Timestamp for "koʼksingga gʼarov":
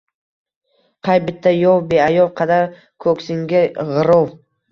3.07-4.35